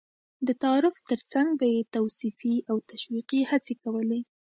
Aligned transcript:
د 0.47 0.49
تعارف 0.61 0.95
تر 1.09 1.19
څنګ 1.31 1.47
به 1.59 1.67
یې 1.75 1.81
توصيفي 1.95 2.55
او 2.69 2.77
تشويقي 2.89 3.41
هڅې 3.51 3.73
کولې. 3.83 4.19